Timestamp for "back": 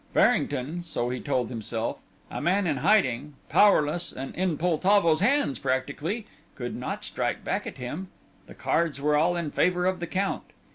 7.43-7.67